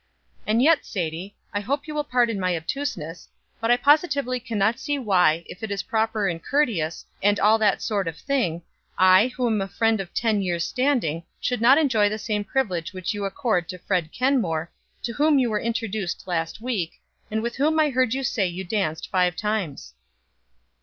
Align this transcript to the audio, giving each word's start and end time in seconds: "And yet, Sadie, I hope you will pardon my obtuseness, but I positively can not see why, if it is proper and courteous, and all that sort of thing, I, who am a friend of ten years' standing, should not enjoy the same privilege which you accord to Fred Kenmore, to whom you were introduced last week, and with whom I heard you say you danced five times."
"And 0.47 0.63
yet, 0.63 0.83
Sadie, 0.83 1.35
I 1.53 1.59
hope 1.59 1.85
you 1.87 1.93
will 1.93 2.03
pardon 2.03 2.39
my 2.39 2.55
obtuseness, 2.55 3.29
but 3.59 3.69
I 3.69 3.77
positively 3.77 4.39
can 4.39 4.57
not 4.57 4.79
see 4.79 4.97
why, 4.97 5.43
if 5.45 5.61
it 5.61 5.69
is 5.69 5.83
proper 5.83 6.27
and 6.27 6.43
courteous, 6.43 7.05
and 7.21 7.39
all 7.39 7.59
that 7.59 7.83
sort 7.83 8.07
of 8.07 8.17
thing, 8.17 8.63
I, 8.97 9.27
who 9.37 9.45
am 9.45 9.61
a 9.61 9.67
friend 9.67 10.01
of 10.01 10.11
ten 10.11 10.41
years' 10.41 10.65
standing, 10.65 11.21
should 11.39 11.61
not 11.61 11.77
enjoy 11.77 12.09
the 12.09 12.17
same 12.17 12.43
privilege 12.43 12.93
which 12.93 13.13
you 13.13 13.25
accord 13.25 13.69
to 13.69 13.77
Fred 13.77 14.11
Kenmore, 14.11 14.71
to 15.03 15.13
whom 15.13 15.37
you 15.37 15.51
were 15.51 15.61
introduced 15.61 16.25
last 16.27 16.61
week, 16.61 16.93
and 17.29 17.43
with 17.43 17.57
whom 17.57 17.79
I 17.79 17.91
heard 17.91 18.15
you 18.15 18.23
say 18.23 18.47
you 18.47 18.63
danced 18.63 19.07
five 19.11 19.35
times." 19.35 19.93